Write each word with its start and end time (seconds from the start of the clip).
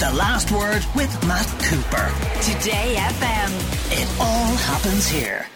The 0.00 0.10
Last 0.14 0.50
Word 0.50 0.82
with 0.94 1.12
Matt 1.28 1.46
Cooper. 1.62 2.10
Today 2.40 2.94
FM. 2.96 3.50
It 3.92 4.08
all 4.18 4.56
happens 4.56 5.06
here. 5.06 5.46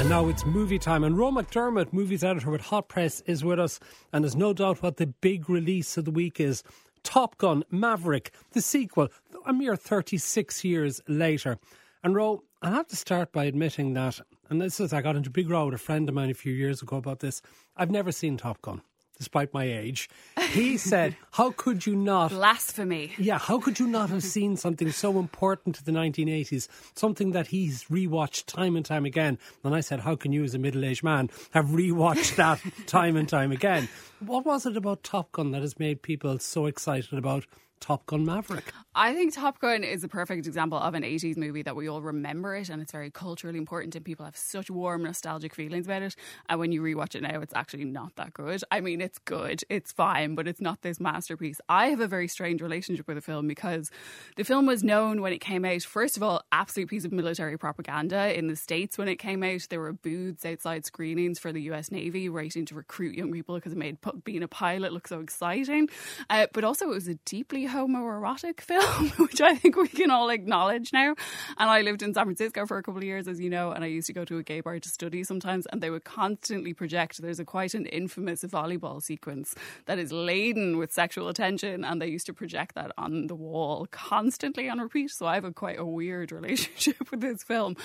And 0.00 0.08
now 0.08 0.28
it's 0.28 0.46
movie 0.46 0.78
time. 0.78 1.04
And 1.04 1.18
Roe 1.18 1.30
McDermott, 1.30 1.92
movies 1.92 2.24
editor 2.24 2.50
with 2.50 2.62
Hot 2.62 2.88
Press, 2.88 3.20
is 3.26 3.44
with 3.44 3.60
us. 3.60 3.80
And 4.14 4.24
there's 4.24 4.34
no 4.34 4.54
doubt 4.54 4.82
what 4.82 4.96
the 4.96 5.08
big 5.08 5.50
release 5.50 5.98
of 5.98 6.06
the 6.06 6.10
week 6.10 6.40
is 6.40 6.62
Top 7.02 7.36
Gun 7.36 7.64
Maverick, 7.70 8.32
the 8.52 8.62
sequel, 8.62 9.08
a 9.44 9.52
mere 9.52 9.76
36 9.76 10.64
years 10.64 11.02
later. 11.06 11.58
And 12.02 12.14
Roe, 12.14 12.44
I 12.62 12.70
have 12.70 12.86
to 12.86 12.96
start 12.96 13.30
by 13.30 13.44
admitting 13.44 13.92
that, 13.92 14.20
and 14.48 14.58
this 14.58 14.80
is, 14.80 14.94
I 14.94 15.02
got 15.02 15.16
into 15.16 15.28
a 15.28 15.32
big 15.32 15.50
row 15.50 15.66
with 15.66 15.74
a 15.74 15.78
friend 15.78 16.08
of 16.08 16.14
mine 16.14 16.30
a 16.30 16.34
few 16.34 16.54
years 16.54 16.80
ago 16.80 16.96
about 16.96 17.20
this. 17.20 17.42
I've 17.76 17.90
never 17.90 18.10
seen 18.10 18.38
Top 18.38 18.62
Gun 18.62 18.80
despite 19.16 19.52
my 19.54 19.64
age. 19.64 20.08
He 20.50 20.76
said, 20.76 21.16
How 21.32 21.50
could 21.50 21.86
you 21.86 21.96
not? 21.96 22.30
Blasphemy. 22.30 23.12
Yeah, 23.18 23.38
how 23.38 23.58
could 23.58 23.78
you 23.78 23.86
not 23.86 24.10
have 24.10 24.22
seen 24.22 24.56
something 24.56 24.90
so 24.92 25.18
important 25.18 25.76
to 25.76 25.84
the 25.84 25.92
1980s, 25.92 26.68
something 26.94 27.32
that 27.32 27.48
he's 27.48 27.84
rewatched 27.84 28.46
time 28.46 28.76
and 28.76 28.84
time 28.84 29.04
again? 29.04 29.38
And 29.62 29.74
I 29.74 29.80
said, 29.80 30.00
How 30.00 30.16
can 30.16 30.32
you, 30.32 30.44
as 30.44 30.54
a 30.54 30.58
middle 30.58 30.84
aged 30.84 31.02
man, 31.02 31.30
have 31.52 31.66
rewatched 31.66 32.36
that 32.36 32.60
time 32.86 33.16
and 33.16 33.28
time 33.28 33.52
again? 33.52 33.88
What 34.26 34.46
was 34.46 34.64
it 34.64 34.74
about 34.74 35.02
Top 35.02 35.32
Gun 35.32 35.50
that 35.50 35.60
has 35.60 35.78
made 35.78 36.00
people 36.00 36.38
so 36.38 36.64
excited 36.64 37.12
about 37.12 37.44
Top 37.84 38.06
Gun 38.06 38.24
Maverick? 38.24 38.72
I 38.94 39.12
think 39.12 39.34
Top 39.34 39.58
Gun 39.58 39.84
is 39.84 40.02
a 40.04 40.08
perfect 40.08 40.46
example 40.46 40.78
of 40.78 40.94
an 40.94 41.02
80s 41.02 41.36
movie 41.36 41.62
that 41.62 41.76
we 41.76 41.88
all 41.88 42.00
remember 42.00 42.54
it 42.54 42.70
and 42.70 42.80
it's 42.80 42.92
very 42.92 43.10
culturally 43.10 43.58
important 43.58 43.94
and 43.94 44.04
people 44.04 44.24
have 44.24 44.36
such 44.36 44.70
warm 44.70 45.02
nostalgic 45.02 45.54
feelings 45.54 45.86
about 45.86 46.00
it 46.00 46.16
and 46.48 46.58
when 46.58 46.72
you 46.72 46.80
rewatch 46.80 47.14
it 47.14 47.22
now 47.22 47.40
it's 47.40 47.52
actually 47.54 47.84
not 47.84 48.16
that 48.16 48.32
good. 48.32 48.62
I 48.70 48.80
mean 48.80 49.02
it's 49.02 49.18
good, 49.18 49.62
it's 49.68 49.92
fine, 49.92 50.34
but 50.34 50.48
it's 50.48 50.62
not 50.62 50.80
this 50.80 50.98
masterpiece. 50.98 51.60
I 51.68 51.88
have 51.88 52.00
a 52.00 52.06
very 52.06 52.28
strange 52.28 52.62
relationship 52.62 53.06
with 53.06 53.16
the 53.16 53.20
film 53.20 53.48
because 53.48 53.90
the 54.36 54.44
film 54.44 54.64
was 54.64 54.82
known 54.82 55.20
when 55.20 55.34
it 55.34 55.40
came 55.40 55.64
out 55.66 55.82
first 55.82 56.16
of 56.16 56.22
all 56.22 56.42
absolute 56.52 56.88
piece 56.88 57.04
of 57.04 57.12
military 57.12 57.58
propaganda 57.58 58.36
in 58.38 58.46
the 58.46 58.56
states 58.56 58.96
when 58.96 59.08
it 59.08 59.16
came 59.16 59.42
out 59.42 59.66
there 59.68 59.80
were 59.80 59.92
booths 59.92 60.46
outside 60.46 60.86
screenings 60.86 61.38
for 61.38 61.52
the 61.52 61.62
US 61.62 61.90
Navy 61.90 62.30
waiting 62.30 62.64
to 62.64 62.74
recruit 62.74 63.14
young 63.14 63.32
people 63.32 63.56
because 63.56 63.72
it 63.72 63.78
made 63.78 64.00
being 64.24 64.42
a 64.42 64.48
pilot 64.48 64.92
look 64.92 65.08
so 65.08 65.20
exciting. 65.20 65.88
Uh, 66.30 66.46
but 66.52 66.64
also 66.64 66.86
it 66.86 66.94
was 66.94 67.08
a 67.08 67.14
deeply 67.24 67.66
homoerotic 67.66 68.60
film 68.60 69.10
which 69.18 69.40
I 69.40 69.54
think 69.54 69.76
we 69.76 69.88
can 69.88 70.10
all 70.10 70.30
acknowledge 70.30 70.92
now. 70.92 71.14
And 71.58 71.70
I 71.70 71.82
lived 71.82 72.02
in 72.02 72.14
San 72.14 72.24
Francisco 72.24 72.66
for 72.66 72.78
a 72.78 72.82
couple 72.82 72.98
of 72.98 73.04
years, 73.04 73.28
as 73.28 73.40
you 73.40 73.50
know, 73.50 73.72
and 73.72 73.82
I 73.82 73.88
used 73.88 74.06
to 74.06 74.12
go 74.12 74.24
to 74.24 74.38
a 74.38 74.42
gay 74.42 74.60
bar 74.60 74.78
to 74.78 74.88
study 74.88 75.24
sometimes, 75.24 75.66
and 75.66 75.82
they 75.82 75.90
would 75.90 76.04
constantly 76.04 76.74
project. 76.74 77.20
There's 77.20 77.40
a 77.40 77.44
quite 77.44 77.74
an 77.74 77.86
infamous 77.86 78.42
volleyball 78.44 79.02
sequence 79.02 79.54
that 79.86 79.98
is 79.98 80.12
laden 80.12 80.78
with 80.78 80.92
sexual 80.92 81.28
attention, 81.28 81.84
and 81.84 82.00
they 82.00 82.08
used 82.08 82.26
to 82.26 82.34
project 82.34 82.74
that 82.74 82.92
on 82.98 83.26
the 83.26 83.34
wall 83.34 83.86
constantly 83.90 84.68
on 84.68 84.78
repeat. 84.78 85.10
So 85.10 85.26
I 85.26 85.34
have 85.34 85.44
a 85.44 85.52
quite 85.52 85.78
a 85.78 85.84
weird 85.84 86.32
relationship 86.40 87.10
with 87.10 87.20
this 87.20 87.42
film. 87.42 87.76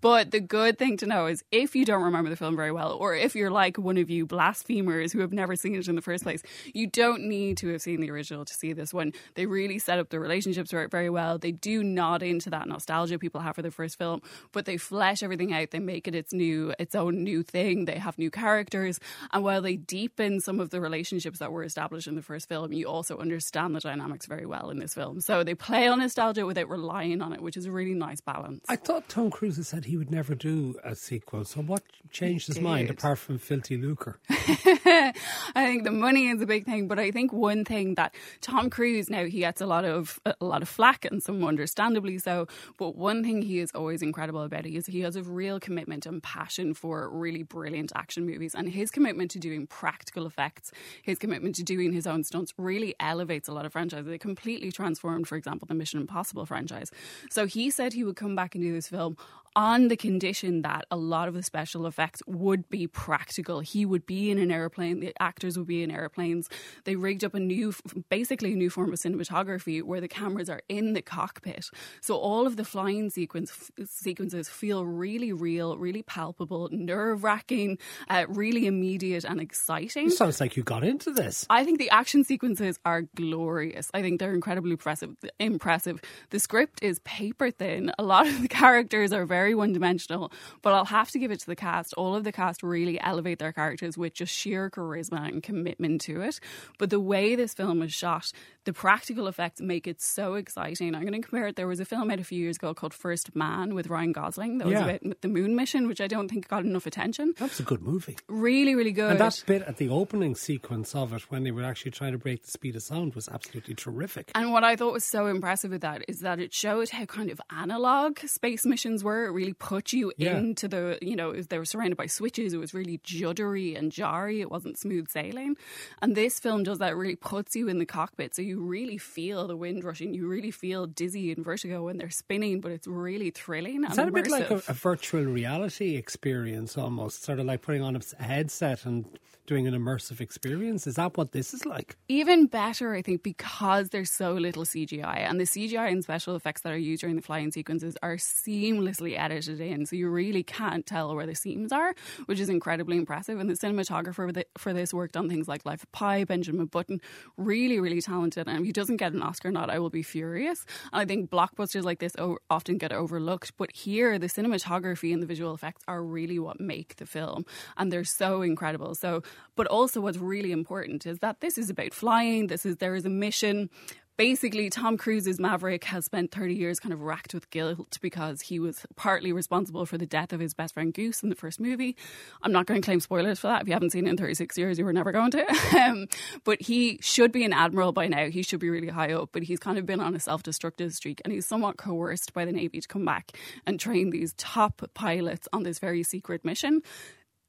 But 0.00 0.30
the 0.30 0.40
good 0.40 0.78
thing 0.78 0.96
to 0.98 1.06
know 1.06 1.26
is 1.26 1.44
if 1.50 1.74
you 1.74 1.84
don't 1.84 2.02
remember 2.02 2.30
the 2.30 2.36
film 2.36 2.56
very 2.56 2.72
well, 2.72 2.92
or 2.92 3.14
if 3.14 3.34
you're 3.34 3.50
like 3.50 3.78
one 3.78 3.98
of 3.98 4.10
you 4.10 4.26
blasphemers 4.26 5.12
who 5.12 5.20
have 5.20 5.32
never 5.32 5.56
seen 5.64 5.74
it 5.74 5.88
in 5.88 5.96
the 5.96 6.02
first 6.02 6.22
place, 6.22 6.42
you 6.72 6.86
don't 6.86 7.22
need 7.22 7.56
to 7.58 7.68
have 7.68 7.80
seen 7.80 8.00
the 8.00 8.10
original 8.10 8.44
to 8.44 8.54
see 8.54 8.72
this 8.72 8.92
one. 8.92 9.12
They 9.34 9.46
really 9.46 9.78
set 9.78 9.98
up 9.98 10.10
the 10.10 10.20
relationships 10.20 10.70
very 10.70 11.10
well. 11.10 11.38
They 11.38 11.52
do 11.52 11.82
nod 11.82 12.22
into 12.22 12.50
that 12.50 12.68
nostalgia 12.68 13.18
people 13.18 13.40
have 13.40 13.56
for 13.56 13.62
the 13.62 13.70
first 13.70 13.96
film, 13.96 14.20
but 14.52 14.66
they 14.66 14.76
flesh 14.76 15.22
everything 15.22 15.52
out. 15.54 15.70
They 15.70 15.78
make 15.80 16.06
it 16.06 16.14
its 16.14 16.32
new, 16.32 16.74
its 16.78 16.94
own 16.94 17.24
new 17.24 17.42
thing. 17.42 17.86
They 17.86 17.98
have 17.98 18.18
new 18.18 18.30
characters, 18.30 19.00
and 19.32 19.42
while 19.42 19.62
they 19.62 19.76
deepen 19.76 20.40
some 20.40 20.60
of 20.60 20.70
the 20.70 20.80
relationships 20.80 21.38
that 21.38 21.50
were 21.50 21.64
established 21.64 22.06
in 22.06 22.14
the 22.14 22.22
first 22.22 22.48
film, 22.48 22.72
you 22.72 22.86
also 22.86 23.18
understand 23.18 23.74
the 23.74 23.80
dynamics 23.80 24.26
very 24.26 24.46
well 24.46 24.70
in 24.70 24.78
this 24.78 24.94
film. 24.94 25.20
So 25.20 25.44
they 25.44 25.54
play 25.54 25.88
on 25.88 26.00
nostalgia 26.00 26.44
without 26.44 26.68
relying 26.68 27.22
on 27.22 27.32
it, 27.32 27.40
which 27.40 27.56
is 27.56 27.66
a 27.66 27.72
really 27.72 27.94
nice 27.94 28.20
balance. 28.20 28.64
I 28.68 28.76
thought 28.76 29.08
Tom 29.08 29.30
Cruise 29.30 29.66
said 29.66 29.86
he 29.86 29.96
would 29.96 30.10
never 30.10 30.34
do 30.34 30.74
a 30.84 30.94
sequel. 30.94 31.44
So 31.44 31.62
what 31.62 31.82
changed 32.10 32.48
his 32.48 32.60
mind 32.60 32.90
apart 32.90 33.18
from 33.18 33.38
filthy 33.38 33.76
lucre? 33.76 34.18
I 35.54 35.66
think 35.66 35.84
the 35.84 35.92
money 35.92 36.28
is 36.28 36.40
a 36.40 36.46
big 36.46 36.64
thing, 36.64 36.88
but 36.88 36.98
I 36.98 37.10
think 37.10 37.32
one 37.32 37.64
thing 37.64 37.94
that 37.94 38.14
Tom 38.40 38.70
Cruise 38.70 39.08
now 39.08 39.24
he 39.24 39.40
gets 39.40 39.60
a 39.60 39.66
lot 39.66 39.84
of 39.84 40.20
a 40.24 40.34
lot 40.40 40.62
of 40.62 40.68
flack 40.68 41.04
and 41.04 41.22
some 41.22 41.44
understandably 41.44 42.18
so. 42.18 42.48
But 42.78 42.96
one 42.96 43.22
thing 43.22 43.42
he 43.42 43.60
is 43.60 43.70
always 43.74 44.02
incredible 44.02 44.42
about 44.42 44.66
is 44.66 44.86
he 44.86 45.00
has 45.00 45.16
a 45.16 45.22
real 45.22 45.60
commitment 45.60 46.06
and 46.06 46.22
passion 46.22 46.74
for 46.74 47.08
really 47.08 47.42
brilliant 47.42 47.92
action 47.94 48.26
movies. 48.26 48.54
And 48.54 48.68
his 48.68 48.90
commitment 48.90 49.30
to 49.32 49.38
doing 49.38 49.66
practical 49.66 50.26
effects, 50.26 50.72
his 51.02 51.18
commitment 51.18 51.54
to 51.56 51.62
doing 51.62 51.92
his 51.92 52.06
own 52.06 52.24
stunts 52.24 52.52
really 52.58 52.94
elevates 52.98 53.48
a 53.48 53.52
lot 53.52 53.64
of 53.64 53.72
franchises. 53.72 54.08
It 54.08 54.18
completely 54.18 54.72
transformed, 54.72 55.28
for 55.28 55.36
example, 55.36 55.66
the 55.66 55.74
Mission 55.74 56.00
Impossible 56.00 56.46
franchise. 56.46 56.90
So 57.30 57.46
he 57.46 57.70
said 57.70 57.92
he 57.92 58.04
would 58.04 58.16
come 58.16 58.34
back 58.34 58.54
and 58.54 58.64
do 58.64 58.72
this 58.72 58.88
film 58.88 59.16
on 59.56 59.88
the 59.88 59.96
condition 59.96 60.62
that 60.62 60.84
a 60.90 60.96
lot 60.96 61.28
of 61.28 61.34
the 61.34 61.42
special 61.42 61.86
effects 61.86 62.22
would 62.26 62.68
be 62.68 62.86
practical. 62.86 63.60
He 63.60 63.84
would 63.84 64.06
be 64.06 64.30
in 64.30 64.38
an 64.38 64.50
airplane, 64.50 65.00
the 65.00 65.14
actors 65.20 65.56
would 65.58 65.66
be 65.66 65.82
in 65.82 65.90
airplanes. 65.90 66.48
They 66.84 66.96
rigged 66.96 67.24
up 67.24 67.34
a 67.34 67.40
new, 67.40 67.74
basically 68.08 68.52
a 68.52 68.56
new 68.56 68.70
form 68.70 68.92
of 68.92 68.98
cinematography 68.98 69.82
where 69.82 70.00
the 70.00 70.08
cameras 70.08 70.48
are 70.48 70.62
in 70.68 70.92
the 70.92 71.02
cockpit. 71.02 71.66
So 72.00 72.16
all 72.16 72.46
of 72.46 72.56
the 72.56 72.64
flying 72.64 73.10
sequence 73.10 73.70
sequences 73.86 74.48
feel 74.48 74.84
really 74.86 75.32
real, 75.32 75.76
really 75.76 76.02
palpable, 76.02 76.68
nerve 76.72 77.22
wracking, 77.24 77.78
uh, 78.08 78.24
really 78.28 78.66
immediate 78.66 79.24
and 79.24 79.40
exciting. 79.40 80.06
It 80.06 80.12
sounds 80.12 80.40
like 80.40 80.56
you 80.56 80.62
got 80.62 80.84
into 80.84 81.12
this. 81.12 81.46
I 81.50 81.64
think 81.64 81.78
the 81.78 81.90
action 81.90 82.24
sequences 82.24 82.78
are 82.84 83.02
glorious. 83.14 83.90
I 83.92 84.02
think 84.02 84.20
they're 84.20 84.34
incredibly 84.34 84.72
impressive. 84.72 85.16
Impressive. 85.38 86.00
The 86.30 86.40
script 86.40 86.82
is 86.82 86.98
paper 87.00 87.50
thin. 87.50 87.92
A 87.98 88.02
lot 88.02 88.26
of 88.26 88.40
the 88.40 88.48
characters 88.48 89.12
are 89.12 89.26
very 89.26 89.43
very 89.44 89.54
one 89.54 89.74
dimensional, 89.74 90.32
but 90.62 90.72
I'll 90.72 90.86
have 90.86 91.10
to 91.10 91.18
give 91.18 91.30
it 91.30 91.38
to 91.40 91.46
the 91.46 91.54
cast. 91.54 91.92
All 91.98 92.14
of 92.14 92.24
the 92.24 92.32
cast 92.32 92.62
really 92.62 92.98
elevate 92.98 93.38
their 93.38 93.52
characters 93.52 93.98
with 93.98 94.14
just 94.14 94.32
sheer 94.32 94.70
charisma 94.70 95.28
and 95.28 95.42
commitment 95.42 96.00
to 96.02 96.22
it. 96.22 96.40
But 96.78 96.88
the 96.88 96.98
way 96.98 97.36
this 97.36 97.52
film 97.52 97.82
is 97.82 97.92
shot, 97.92 98.24
the 98.64 98.72
practical 98.72 99.28
effects 99.28 99.60
make 99.60 99.86
it 99.86 100.00
so 100.00 100.34
exciting. 100.34 100.94
I'm 100.94 101.02
going 101.02 101.12
to 101.12 101.28
compare 101.28 101.46
it. 101.48 101.56
There 101.56 101.66
was 101.66 101.78
a 101.78 101.84
film 101.84 102.10
out 102.10 102.20
a 102.20 102.24
few 102.24 102.40
years 102.40 102.56
ago 102.56 102.72
called 102.72 102.94
First 102.94 103.36
Man 103.36 103.74
with 103.74 103.88
Ryan 103.88 104.12
Gosling 104.12 104.56
that 104.58 104.66
was 104.66 104.72
Yeah. 104.72 104.86
about 104.86 105.20
the 105.20 105.28
moon 105.28 105.54
mission, 105.54 105.88
which 105.88 106.00
I 106.00 106.06
don't 106.06 106.28
think 106.28 106.48
got 106.48 106.64
enough 106.64 106.86
attention. 106.86 107.34
That's 107.38 107.60
a 107.60 107.64
good 107.64 107.82
movie. 107.82 108.16
Really, 108.28 108.74
really 108.74 108.92
good. 108.92 109.10
And 109.10 109.20
that 109.20 109.42
bit 109.46 109.60
at 109.62 109.76
the 109.76 109.90
opening 109.90 110.34
sequence 110.36 110.94
of 110.94 111.12
it, 111.12 111.30
when 111.30 111.44
they 111.44 111.50
were 111.50 111.64
actually 111.64 111.90
trying 111.90 112.12
to 112.12 112.18
break 112.18 112.44
the 112.44 112.50
speed 112.50 112.76
of 112.76 112.82
sound, 112.82 113.14
was 113.14 113.28
absolutely 113.28 113.74
terrific. 113.74 114.30
And 114.34 114.52
what 114.52 114.64
I 114.64 114.74
thought 114.76 114.94
was 114.94 115.04
so 115.04 115.26
impressive 115.26 115.70
with 115.70 115.82
that 115.82 116.02
is 116.08 116.20
that 116.20 116.40
it 116.40 116.54
showed 116.54 116.88
how 116.88 117.04
kind 117.04 117.30
of 117.30 117.42
analog 117.50 118.18
space 118.20 118.64
missions 118.64 119.04
were. 119.04 119.30
Really 119.34 119.52
put 119.52 119.92
you 119.92 120.12
Yeah. 120.16 120.38
into 120.38 120.68
the, 120.68 120.98
you 121.02 121.16
know, 121.16 121.32
they 121.34 121.58
were 121.58 121.64
surrounded 121.64 121.96
by 121.96 122.06
switches. 122.06 122.52
It 122.52 122.58
was 122.58 122.72
really 122.72 122.98
juddery 122.98 123.76
and 123.76 123.90
jarry. 123.92 124.40
It 124.40 124.50
wasn't 124.50 124.78
smooth 124.78 125.08
sailing. 125.08 125.56
And 126.00 126.14
this 126.16 126.38
film 126.40 126.62
does 126.62 126.78
that, 126.78 126.92
it 126.92 126.96
really 126.96 127.16
puts 127.16 127.54
you 127.56 127.68
in 127.68 127.78
the 127.78 127.86
cockpit. 127.86 128.34
So 128.34 128.42
you 128.42 128.60
really 128.60 128.98
feel 128.98 129.46
the 129.48 129.56
wind 129.56 129.84
rushing. 129.84 130.14
You 130.14 130.26
really 130.28 130.50
feel 130.52 130.86
dizzy 130.86 131.32
and 131.32 131.44
vertigo 131.44 131.84
when 131.84 131.98
they're 131.98 132.10
spinning, 132.10 132.60
but 132.60 132.70
it's 132.72 132.86
really 132.86 133.30
thrilling. 133.30 133.84
Is 133.84 133.96
that 133.96 134.08
a 134.08 134.12
bit 134.12 134.28
like 134.30 134.50
a, 134.50 134.62
a 134.68 134.72
virtual 134.72 135.24
reality 135.24 135.96
experience 135.96 136.78
almost? 136.78 137.24
Sort 137.24 137.40
of 137.40 137.46
like 137.46 137.62
putting 137.62 137.82
on 137.82 137.96
a 137.96 138.22
headset 138.22 138.84
and 138.86 139.04
doing 139.46 139.66
an 139.66 139.74
immersive 139.74 140.20
experience? 140.22 140.86
Is 140.86 140.94
that 140.94 141.16
what 141.18 141.32
this 141.32 141.52
is 141.52 141.66
like? 141.66 141.96
even 142.08 142.46
better, 142.46 142.94
I 142.94 143.02
think, 143.02 143.22
because 143.22 143.90
there's 143.90 144.10
so 144.10 144.32
little 144.34 144.64
CGI, 144.64 145.18
and 145.28 145.38
the 145.40 145.44
CGI 145.44 145.90
and 145.90 146.02
special 146.02 146.34
effects 146.36 146.62
that 146.62 146.72
are 146.72 146.78
used 146.78 147.00
during 147.02 147.16
the 147.16 147.22
flying 147.22 147.50
sequences 147.50 147.96
are 148.02 148.16
seamlessly 148.16 149.18
edited 149.24 149.60
in, 149.60 149.86
so 149.86 149.96
you 149.96 150.08
really 150.08 150.42
can't 150.42 150.84
tell 150.84 151.14
where 151.14 151.26
the 151.26 151.34
seams 151.34 151.72
are, 151.72 151.94
which 152.26 152.38
is 152.38 152.48
incredibly 152.48 152.96
impressive. 152.96 153.38
And 153.40 153.48
the 153.48 153.54
cinematographer 153.54 154.44
for 154.58 154.72
this 154.72 154.92
worked 154.92 155.16
on 155.16 155.28
things 155.28 155.48
like 155.48 155.64
Life 155.64 155.82
of 155.82 155.92
Pi, 155.92 156.24
Benjamin 156.24 156.66
Button, 156.66 157.00
really, 157.36 157.80
really 157.80 158.00
talented. 158.00 158.46
And 158.48 158.58
if 158.60 158.64
he 158.66 158.72
doesn't 158.72 158.98
get 158.98 159.12
an 159.12 159.22
Oscar 159.22 159.50
nod, 159.50 159.70
I 159.70 159.78
will 159.78 159.90
be 159.90 160.02
furious. 160.02 160.64
And 160.92 161.00
I 161.00 161.04
think 161.04 161.30
blockbusters 161.30 161.84
like 161.84 162.00
this 162.00 162.14
often 162.50 162.78
get 162.78 162.92
overlooked, 162.92 163.56
but 163.56 163.70
here 163.74 164.18
the 164.18 164.26
cinematography 164.26 165.12
and 165.12 165.22
the 165.22 165.26
visual 165.26 165.54
effects 165.54 165.82
are 165.88 166.02
really 166.02 166.38
what 166.38 166.60
make 166.60 166.96
the 166.96 167.06
film, 167.06 167.44
and 167.76 167.92
they're 167.92 168.04
so 168.04 168.42
incredible. 168.42 168.94
So, 168.94 169.22
but 169.56 169.66
also 169.68 170.00
what's 170.00 170.18
really 170.18 170.52
important 170.52 171.06
is 171.06 171.18
that 171.20 171.40
this 171.40 171.56
is 171.56 171.70
about 171.70 171.94
flying. 171.94 172.48
This 172.48 172.66
is 172.66 172.76
there 172.76 172.94
is 172.94 173.06
a 173.06 173.10
mission. 173.10 173.70
Basically, 174.16 174.70
Tom 174.70 174.96
Cruise's 174.96 175.40
Maverick 175.40 175.82
has 175.84 176.04
spent 176.04 176.30
30 176.30 176.54
years 176.54 176.78
kind 176.78 176.92
of 176.92 177.00
racked 177.00 177.34
with 177.34 177.50
guilt 177.50 177.98
because 178.00 178.42
he 178.42 178.60
was 178.60 178.86
partly 178.94 179.32
responsible 179.32 179.86
for 179.86 179.98
the 179.98 180.06
death 180.06 180.32
of 180.32 180.38
his 180.38 180.54
best 180.54 180.74
friend 180.74 180.94
Goose 180.94 181.24
in 181.24 181.30
the 181.30 181.34
first 181.34 181.58
movie. 181.58 181.96
I'm 182.40 182.52
not 182.52 182.66
going 182.66 182.80
to 182.80 182.84
claim 182.84 183.00
spoilers 183.00 183.40
for 183.40 183.48
that. 183.48 183.62
If 183.62 183.66
you 183.66 183.74
haven't 183.74 183.90
seen 183.90 184.06
it 184.06 184.10
in 184.10 184.16
36 184.16 184.56
years, 184.56 184.78
you 184.78 184.84
were 184.84 184.92
never 184.92 185.10
going 185.10 185.32
to. 185.32 185.44
Um, 185.74 186.06
but 186.44 186.62
he 186.62 186.98
should 187.02 187.32
be 187.32 187.44
an 187.44 187.52
admiral 187.52 187.92
by 187.92 188.06
now. 188.06 188.28
He 188.28 188.42
should 188.42 188.60
be 188.60 188.70
really 188.70 188.88
high 188.88 189.12
up, 189.12 189.30
but 189.32 189.42
he's 189.42 189.58
kind 189.58 189.76
of 189.76 189.84
been 189.84 189.98
on 190.00 190.14
a 190.14 190.20
self 190.20 190.42
destructive 190.44 190.94
streak 190.94 191.20
and 191.24 191.32
he's 191.32 191.46
somewhat 191.46 191.76
coerced 191.78 192.32
by 192.32 192.44
the 192.44 192.52
Navy 192.52 192.80
to 192.80 192.86
come 192.86 193.04
back 193.04 193.32
and 193.66 193.80
train 193.80 194.10
these 194.10 194.34
top 194.34 194.82
pilots 194.94 195.48
on 195.52 195.64
this 195.64 195.80
very 195.80 196.04
secret 196.04 196.44
mission 196.44 196.80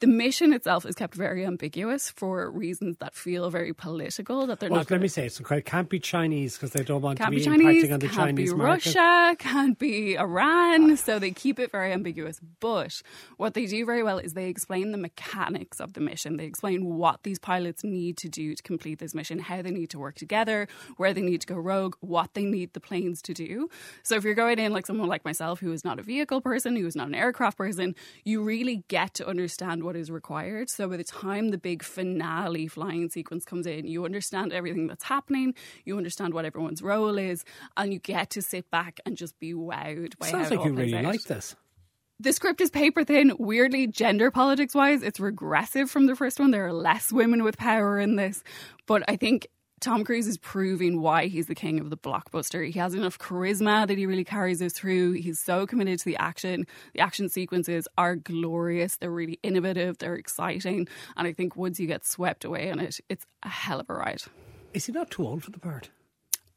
the 0.02 0.08
mission 0.08 0.52
itself 0.52 0.86
is 0.86 0.94
kept 0.96 1.16
very 1.16 1.46
ambiguous 1.46 2.10
for 2.10 2.52
reasons 2.52 2.98
that 2.98 3.16
feel 3.16 3.50
very 3.50 3.74
political. 3.74 4.46
That 4.46 4.60
they're 4.60 4.70
Well, 4.70 4.82
not. 4.82 4.92
let 4.92 5.02
me 5.02 5.08
say, 5.08 5.30
so 5.30 5.44
it 5.56 5.66
can't 5.66 5.90
be 5.90 6.00
Chinese 6.00 6.56
because 6.58 6.72
they 6.72 6.84
don't 6.84 7.02
want 7.02 7.18
to 7.20 7.30
be 7.30 7.38
be 7.38 7.44
Chinese, 7.44 7.86
impacting 7.86 7.94
on 7.94 8.00
the 8.02 8.08
can't 8.10 8.36
be. 8.36 8.50
Russia, 8.50 9.36
can't 9.40 9.80
be 9.80 10.18
Iran. 10.18 10.98
So 10.98 11.18
they 11.18 11.32
keep 11.32 11.60
it 11.60 11.72
very 11.72 11.94
ambiguous. 11.94 12.42
But 12.60 13.02
what 13.38 13.54
they 13.54 13.66
do 13.68 13.86
very 13.86 14.04
well 14.04 14.18
is 14.18 14.34
they 14.34 14.50
explain 14.50 14.92
the 14.92 14.98
mechanics 14.98 15.80
of 15.80 15.94
the 15.94 16.02
mission. 16.02 16.36
They 16.38 16.46
explain 16.46 16.96
what 16.98 17.24
these 17.24 17.40
pilots 17.40 17.84
need 17.84 18.18
to 18.18 18.28
do 18.28 18.54
to 18.54 18.64
complete 18.64 19.00
this 19.00 19.16
mission, 19.16 19.40
how 19.40 19.62
they 19.62 19.72
need 19.72 19.90
to 19.92 20.00
work 20.00 20.16
together, 20.16 20.68
where 20.98 21.14
they 21.14 21.22
need 21.22 21.40
to 21.42 21.48
go 21.48 21.56
rogue, 21.56 21.96
what 22.02 22.34
they 22.34 22.44
need 22.44 22.74
the 22.74 22.82
planes 22.82 23.22
to 23.24 23.34
do. 23.34 23.70
So 24.04 24.16
if 24.16 24.26
you're 24.26 24.36
going 24.36 24.60
in 24.60 24.74
like 24.74 24.86
someone 24.88 25.08
like 25.08 25.24
myself 25.24 25.62
who 25.62 25.72
is 25.72 25.86
not 25.86 26.00
a 26.00 26.04
vehicle 26.04 26.42
person, 26.42 26.76
who 26.76 26.86
is 26.86 26.98
not 26.98 27.08
an 27.08 27.16
aircraft 27.16 27.58
person, 27.58 27.96
you 28.26 28.44
really 28.44 28.84
get 28.90 29.14
to 29.16 29.28
understand 29.28 29.84
what 29.86 29.96
is 29.96 30.12
required. 30.12 30.70
So 30.70 30.90
by 30.90 30.98
the 30.98 31.04
time 31.04 31.50
the 31.50 31.58
big 31.58 31.84
finale 31.84 32.68
flying 32.68 33.10
sequence 33.10 33.46
comes 33.46 33.68
in, 33.68 33.86
you 33.86 34.04
understand 34.04 34.52
everything 34.52 34.88
that's 34.88 35.04
happening, 35.04 35.54
you 35.86 35.98
understand 35.98 36.34
what 36.34 36.46
everyone's 36.46 36.82
role 36.82 37.18
is, 37.18 37.46
and 37.78 37.94
you 37.94 38.00
get 38.00 38.32
to 38.32 38.42
sit 38.42 38.70
back 38.72 39.00
and 39.06 39.16
just 39.16 39.40
be 39.40 39.54
wowed 39.54 40.18
by 40.18 40.28
Sounds 40.28 40.50
how 40.50 40.56
it 40.56 40.58
like 40.58 40.66
you 40.68 40.74
really 40.74 40.96
out. 40.96 41.04
like 41.06 41.24
this. 41.24 41.56
The 42.20 42.32
script 42.32 42.62
is 42.62 42.70
paper 42.70 43.04
thin. 43.04 43.34
Weirdly, 43.38 43.88
gender 43.88 44.32
politics 44.32 44.74
wise, 44.74 45.04
it's 45.04 45.20
regressive 45.20 45.92
from 45.92 46.06
the 46.08 46.16
first 46.16 46.40
one. 46.40 46.52
There 46.52 46.66
are 46.66 46.74
less 46.74 47.12
women 47.12 47.44
with 47.44 47.58
power 47.58 48.00
in 48.00 48.16
this. 48.16 48.42
But 48.86 49.04
I 49.10 49.18
think 49.18 49.48
Tom 49.86 50.04
Cruise 50.04 50.26
is 50.26 50.40
proving 50.40 51.00
why 51.00 51.28
he's 51.28 51.46
the 51.46 51.54
king 51.54 51.80
of 51.80 51.92
the 51.92 51.98
blockbuster. 51.98 52.68
He 52.68 52.80
has 52.80 52.96
enough 52.96 53.20
charisma 53.20 53.86
that 53.88 54.00
he 54.00 54.08
really 54.08 54.24
carries 54.24 54.60
us 54.60 54.74
through. 54.74 55.12
He's 55.12 55.38
so 55.38 55.68
committed 55.68 56.00
to 56.00 56.06
the 56.06 56.18
action. 56.18 56.66
The 56.96 57.02
action 57.02 57.30
sequences 57.30 57.88
are 57.96 58.16
glorious. 58.16 58.98
They're 58.98 59.12
really 59.12 59.40
innovative. 59.44 60.00
They're 60.00 60.16
exciting. 60.16 60.88
And 61.16 61.28
I 61.28 61.34
think 61.34 61.56
once 61.56 61.80
you 61.80 61.86
get 61.86 62.04
swept 62.04 62.46
away 62.46 62.70
in 62.70 62.80
it, 62.80 63.00
it's 63.10 63.28
a 63.44 63.50
hell 63.50 63.80
of 63.80 63.88
a 63.88 63.94
ride. 63.94 64.24
Is 64.74 64.88
he 64.88 64.92
not 64.92 65.12
too 65.12 65.24
old 65.24 65.44
for 65.44 65.52
the 65.52 65.60
part? 65.60 65.92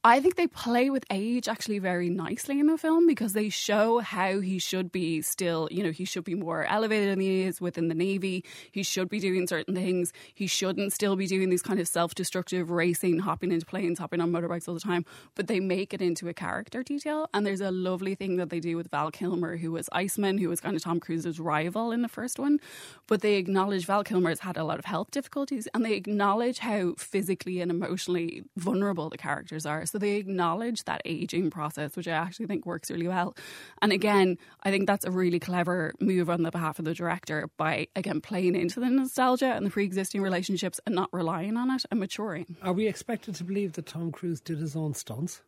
I 0.09 0.21
think 0.21 0.37
they 0.37 0.47
play 0.47 0.89
with 0.89 1.05
age 1.11 1.49
actually 1.49 1.81
very 1.81 2.09
nicely 2.09 2.59
in 2.59 2.67
the 2.67 2.79
film 2.79 3.07
because 3.07 3.35
they 3.35 3.51
show 3.51 3.99
how 3.99 4.41
he 4.41 4.59
should 4.59 4.91
be 4.91 5.21
still, 5.21 5.69
you 5.71 5.83
know, 5.83 5.91
he 5.91 6.07
should 6.07 6.25
be 6.25 6.35
more 6.35 6.65
elevated 6.65 7.11
than 7.11 7.21
he 7.21 7.43
is 7.43 7.61
within 7.61 7.89
the 7.89 7.95
Navy. 7.95 8.43
He 8.73 8.83
should 8.83 9.11
be 9.11 9.21
doing 9.21 9.47
certain 9.47 9.75
things. 9.75 10.15
He 10.33 10.47
shouldn't 10.47 10.95
still 10.95 11.15
be 11.15 11.27
doing 11.27 11.51
these 11.51 11.61
kind 11.61 11.79
of 11.79 11.87
self 11.87 12.15
destructive 12.15 12.71
racing, 12.71 13.19
hopping 13.19 13.53
into 13.53 13.67
planes, 13.67 13.99
hopping 13.99 14.23
on 14.23 14.33
motorbikes 14.33 14.67
all 14.67 14.73
the 14.73 14.81
time. 14.81 15.05
But 15.35 15.47
they 15.47 15.61
make 15.61 15.93
it 15.93 16.01
into 16.01 16.27
a 16.27 16.33
character 16.33 16.83
detail. 16.83 17.29
And 17.35 17.45
there's 17.45 17.61
a 17.61 17.71
lovely 17.71 18.15
thing 18.15 18.37
that 18.37 18.49
they 18.49 18.61
do 18.61 18.79
with 18.79 18.91
Val 18.91 19.11
Kilmer, 19.11 19.59
who 19.59 19.73
was 19.73 19.91
Iceman, 19.93 20.39
who 20.39 20.49
was 20.49 20.63
kind 20.63 20.75
of 20.75 20.83
Tom 20.83 21.01
Cruise's 21.01 21.39
rival 21.39 21.93
in 21.93 22.01
the 22.01 22.09
first 22.09 22.39
one. 22.39 22.61
But 23.09 23.21
they 23.21 23.35
acknowledge 23.35 23.85
Val 23.85 24.05
Kilmer 24.05 24.31
has 24.31 24.41
had 24.41 24.57
a 24.57 24.65
lot 24.65 24.79
of 24.79 24.87
health 24.87 25.11
difficulties 25.11 25.69
and 25.75 25.85
they 25.85 25.93
acknowledge 25.93 26.61
how 26.61 26.95
physically 26.97 27.61
and 27.61 27.71
emotionally 27.71 28.45
vulnerable 28.57 29.11
the 29.11 29.19
characters 29.19 29.67
are. 29.67 29.85
So 29.85 29.98
they 29.99 30.17
acknowledge 30.17 30.85
that 30.85 31.03
aging 31.05 31.51
process, 31.51 31.97
which 31.97 32.09
I 32.09 32.13
actually 32.13 32.47
think 32.47 32.67
works 32.67 32.91
really 32.91 33.09
well. 33.09 33.37
And 33.83 33.93
again, 33.93 34.39
I 34.63 34.71
think 34.71 34.87
that's 34.87 35.05
a 35.05 35.11
really 35.11 35.41
clever 35.41 35.95
move 36.01 36.31
on 36.31 36.43
the 36.43 36.51
behalf 36.51 36.79
of 36.79 36.85
the 36.85 36.95
director 36.95 37.49
by, 37.57 37.89
again, 37.97 38.21
playing 38.21 38.55
into 38.55 38.81
the 38.81 38.89
nostalgia 38.89 39.55
and 39.55 39.67
the 39.67 39.71
pre 39.71 39.85
existing 39.85 40.23
relationships 40.23 40.81
and 40.87 40.95
not 40.95 41.09
relying 41.13 41.57
on 41.57 41.71
it 41.71 41.85
and 41.91 42.01
maturing. 42.01 42.57
Are 42.63 42.73
we 42.73 42.87
expected 42.87 43.35
to 43.37 43.45
believe 43.45 43.75
that 43.75 43.87
Tom 43.87 44.13
Cruise 44.13 44.41
did 44.41 44.59
his 44.59 44.77
own 44.77 44.95
stunts? 44.95 45.43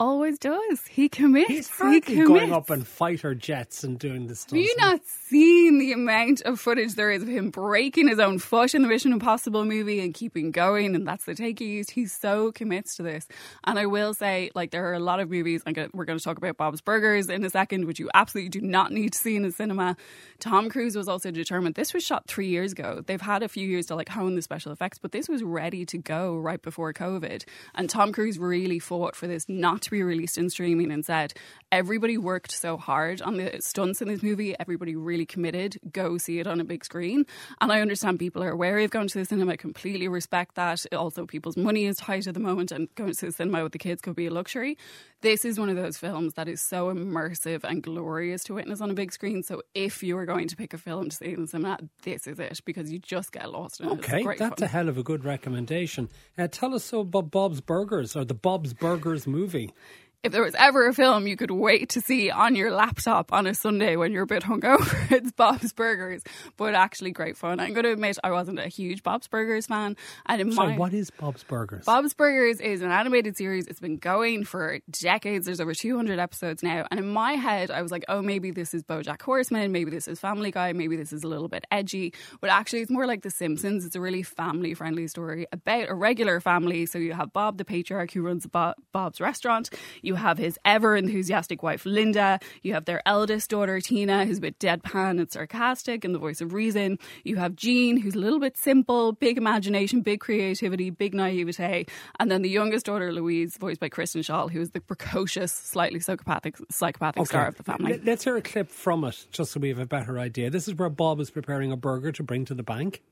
Always 0.00 0.38
does. 0.38 0.86
He 0.86 1.10
commits. 1.10 1.50
He's 1.50 1.68
he 1.68 2.00
commits. 2.00 2.26
going 2.26 2.52
up 2.54 2.70
in 2.70 2.84
fighter 2.84 3.34
jets 3.34 3.84
and 3.84 3.98
doing 3.98 4.28
this 4.28 4.40
stunts. 4.40 4.54
Have 4.54 4.62
you 4.62 4.74
not 4.78 5.04
seen 5.04 5.78
the 5.78 5.92
amount 5.92 6.40
of 6.40 6.58
footage 6.58 6.94
there 6.94 7.10
is 7.10 7.22
of 7.22 7.28
him 7.28 7.50
breaking 7.50 8.08
his 8.08 8.18
own 8.18 8.38
foot 8.38 8.74
in 8.74 8.80
the 8.80 8.88
Mission 8.88 9.12
Impossible 9.12 9.66
movie 9.66 10.00
and 10.00 10.14
keeping 10.14 10.52
going? 10.52 10.94
And 10.94 11.06
that's 11.06 11.26
the 11.26 11.34
take 11.34 11.58
he 11.58 11.66
used. 11.66 11.90
He's 11.90 12.14
so 12.14 12.50
commits 12.50 12.96
to 12.96 13.02
this. 13.02 13.28
And 13.64 13.78
I 13.78 13.84
will 13.84 14.14
say, 14.14 14.50
like, 14.54 14.70
there 14.70 14.88
are 14.88 14.94
a 14.94 15.00
lot 15.00 15.20
of 15.20 15.30
movies. 15.30 15.62
Gonna, 15.64 15.90
we're 15.92 16.06
going 16.06 16.18
to 16.18 16.24
talk 16.24 16.38
about 16.38 16.56
Bob's 16.56 16.80
Burgers 16.80 17.28
in 17.28 17.44
a 17.44 17.50
second, 17.50 17.84
which 17.84 18.00
you 18.00 18.08
absolutely 18.14 18.48
do 18.48 18.62
not 18.62 18.92
need 18.92 19.12
to 19.12 19.18
see 19.18 19.36
in 19.36 19.42
the 19.42 19.52
cinema. 19.52 19.98
Tom 20.38 20.70
Cruise 20.70 20.96
was 20.96 21.08
also 21.08 21.30
determined. 21.30 21.74
This 21.74 21.92
was 21.92 22.02
shot 22.02 22.26
three 22.26 22.48
years 22.48 22.72
ago. 22.72 23.02
They've 23.06 23.20
had 23.20 23.42
a 23.42 23.48
few 23.48 23.68
years 23.68 23.84
to 23.86 23.96
like 23.96 24.08
hone 24.08 24.34
the 24.34 24.40
special 24.40 24.72
effects, 24.72 24.96
but 24.96 25.12
this 25.12 25.28
was 25.28 25.42
ready 25.42 25.84
to 25.84 25.98
go 25.98 26.38
right 26.38 26.62
before 26.62 26.94
COVID. 26.94 27.44
And 27.74 27.90
Tom 27.90 28.12
Cruise 28.12 28.38
really 28.38 28.78
fought 28.78 29.14
for 29.14 29.26
this 29.26 29.46
not 29.46 29.89
to 29.90 29.96
be 29.96 30.02
released 30.02 30.38
in 30.38 30.48
streaming 30.48 30.90
and 30.90 31.04
said, 31.04 31.34
everybody 31.70 32.16
worked 32.16 32.52
so 32.52 32.76
hard 32.76 33.20
on 33.20 33.36
the 33.36 33.56
stunts 33.60 34.00
in 34.00 34.08
this 34.08 34.22
movie. 34.22 34.54
Everybody 34.58 34.96
really 34.96 35.26
committed. 35.26 35.78
Go 35.92 36.16
see 36.16 36.38
it 36.38 36.46
on 36.46 36.60
a 36.60 36.64
big 36.64 36.84
screen. 36.84 37.26
And 37.60 37.72
I 37.72 37.80
understand 37.80 38.18
people 38.18 38.42
are 38.42 38.56
wary 38.56 38.84
of 38.84 38.90
going 38.90 39.08
to 39.08 39.18
the 39.18 39.24
cinema. 39.24 39.52
I 39.52 39.56
completely 39.56 40.08
respect 40.08 40.54
that. 40.54 40.86
Also, 40.92 41.26
people's 41.26 41.56
money 41.56 41.84
is 41.86 41.96
tight 41.96 42.26
at 42.26 42.34
the 42.34 42.40
moment, 42.40 42.72
and 42.72 42.92
going 42.94 43.12
to 43.12 43.26
the 43.26 43.32
cinema 43.32 43.62
with 43.62 43.72
the 43.72 43.78
kids 43.78 44.00
could 44.00 44.16
be 44.16 44.26
a 44.26 44.30
luxury. 44.30 44.78
This 45.22 45.44
is 45.44 45.60
one 45.60 45.68
of 45.68 45.76
those 45.76 45.98
films 45.98 46.34
that 46.34 46.48
is 46.48 46.62
so 46.62 46.92
immersive 46.92 47.62
and 47.62 47.82
glorious 47.82 48.42
to 48.44 48.54
witness 48.54 48.80
on 48.80 48.90
a 48.90 48.94
big 48.94 49.12
screen. 49.12 49.42
So, 49.42 49.60
if 49.74 50.02
you 50.02 50.16
are 50.16 50.24
going 50.24 50.48
to 50.48 50.56
pick 50.56 50.72
a 50.72 50.78
film 50.78 51.10
to 51.10 51.16
see 51.16 51.34
in 51.34 51.42
the 51.42 51.46
cinema, 51.46 51.78
this 52.02 52.26
is 52.26 52.38
it 52.38 52.60
because 52.64 52.90
you 52.90 52.98
just 52.98 53.30
get 53.30 53.50
lost 53.50 53.80
in 53.80 53.88
it. 53.88 53.92
Okay, 53.92 54.22
great 54.22 54.38
that's 54.38 54.60
fun. 54.60 54.66
a 54.66 54.70
hell 54.70 54.88
of 54.88 54.96
a 54.96 55.02
good 55.02 55.24
recommendation. 55.24 56.08
Uh, 56.38 56.48
tell 56.48 56.74
us 56.74 56.84
so 56.84 57.00
about 57.00 57.30
Bob's 57.30 57.60
Burgers 57.60 58.16
or 58.16 58.24
the 58.24 58.34
Bob's 58.34 58.72
Burgers 58.72 59.26
movie. 59.26 59.74
If 60.22 60.32
there 60.32 60.42
was 60.42 60.54
ever 60.54 60.86
a 60.86 60.92
film 60.92 61.26
you 61.26 61.36
could 61.36 61.50
wait 61.50 61.90
to 61.90 62.00
see 62.00 62.30
on 62.30 62.54
your 62.54 62.70
laptop 62.70 63.32
on 63.32 63.46
a 63.46 63.54
Sunday 63.54 63.96
when 63.96 64.12
you're 64.12 64.24
a 64.24 64.26
bit 64.26 64.42
hungover, 64.42 65.10
it's 65.10 65.32
Bob's 65.32 65.72
Burgers. 65.72 66.22
But 66.58 66.74
actually, 66.74 67.12
great 67.12 67.38
fun. 67.38 67.58
I'm 67.58 67.72
going 67.72 67.84
to 67.84 67.92
admit 67.92 68.18
I 68.22 68.30
wasn't 68.30 68.58
a 68.58 68.68
huge 68.68 69.02
Bob's 69.02 69.28
Burgers 69.28 69.66
fan, 69.66 69.96
and 70.26 70.40
in 70.40 70.52
Sorry, 70.52 70.72
my 70.72 70.76
what 70.76 70.92
is 70.92 71.10
Bob's 71.10 71.42
Burgers? 71.42 71.86
Bob's 71.86 72.12
Burgers 72.12 72.60
is 72.60 72.82
an 72.82 72.90
animated 72.90 73.36
series. 73.36 73.66
It's 73.66 73.80
been 73.80 73.96
going 73.96 74.44
for 74.44 74.80
decades. 75.00 75.46
There's 75.46 75.60
over 75.60 75.74
200 75.74 76.18
episodes 76.18 76.62
now. 76.62 76.86
And 76.90 77.00
in 77.00 77.08
my 77.08 77.32
head, 77.32 77.70
I 77.70 77.80
was 77.80 77.90
like, 77.90 78.04
oh, 78.08 78.20
maybe 78.20 78.50
this 78.50 78.74
is 78.74 78.82
Bojack 78.82 79.22
Horseman. 79.22 79.72
Maybe 79.72 79.90
this 79.90 80.06
is 80.06 80.20
Family 80.20 80.50
Guy. 80.50 80.72
Maybe 80.74 80.96
this 80.96 81.12
is 81.12 81.24
a 81.24 81.28
little 81.28 81.48
bit 81.48 81.64
edgy. 81.70 82.12
But 82.40 82.50
actually, 82.50 82.80
it's 82.80 82.90
more 82.90 83.06
like 83.06 83.22
The 83.22 83.30
Simpsons. 83.30 83.86
It's 83.86 83.96
a 83.96 84.00
really 84.00 84.22
family 84.22 84.74
friendly 84.74 85.06
story 85.06 85.46
about 85.50 85.88
a 85.88 85.94
regular 85.94 86.40
family. 86.40 86.84
So 86.84 86.98
you 86.98 87.14
have 87.14 87.32
Bob, 87.32 87.56
the 87.56 87.64
patriarch, 87.64 88.12
who 88.12 88.22
runs 88.22 88.46
Bo- 88.46 88.74
Bob's 88.92 89.20
restaurant. 89.20 89.70
You 90.02 90.09
have 90.14 90.38
his 90.38 90.58
ever 90.64 90.96
enthusiastic 90.96 91.62
wife, 91.62 91.84
Linda. 91.84 92.38
You 92.62 92.74
have 92.74 92.84
their 92.84 93.02
eldest 93.06 93.50
daughter, 93.50 93.80
Tina, 93.80 94.24
who's 94.24 94.38
a 94.38 94.40
bit 94.40 94.58
deadpan 94.58 95.18
and 95.20 95.30
sarcastic 95.30 96.04
and 96.04 96.14
the 96.14 96.18
voice 96.18 96.40
of 96.40 96.52
reason. 96.52 96.98
You 97.24 97.36
have 97.36 97.54
Gene, 97.56 97.96
who's 97.96 98.14
a 98.14 98.18
little 98.18 98.40
bit 98.40 98.56
simple, 98.56 99.12
big 99.12 99.38
imagination, 99.38 100.00
big 100.02 100.20
creativity, 100.20 100.90
big 100.90 101.14
naivete. 101.14 101.86
And 102.18 102.30
then 102.30 102.42
the 102.42 102.50
youngest 102.50 102.86
daughter, 102.86 103.12
Louise, 103.12 103.56
voiced 103.56 103.80
by 103.80 103.88
Kristen 103.88 104.22
Schaal, 104.22 104.50
who 104.50 104.60
is 104.60 104.70
the 104.70 104.80
precocious, 104.80 105.52
slightly 105.52 106.00
psychopathic, 106.00 106.56
psychopathic 106.70 107.26
star 107.26 107.46
of 107.46 107.56
the 107.56 107.62
family. 107.62 107.92
Let- 107.92 108.04
Let's 108.04 108.24
hear 108.24 108.36
a 108.36 108.42
clip 108.42 108.68
from 108.70 109.04
it, 109.04 109.26
just 109.30 109.52
so 109.52 109.60
we 109.60 109.68
have 109.68 109.78
a 109.78 109.86
better 109.86 110.18
idea. 110.18 110.50
This 110.50 110.66
is 110.68 110.74
where 110.74 110.88
Bob 110.90 111.20
is 111.20 111.30
preparing 111.30 111.70
a 111.72 111.76
burger 111.76 112.12
to 112.12 112.22
bring 112.22 112.44
to 112.46 112.54
the 112.54 112.62
bank. 112.62 113.02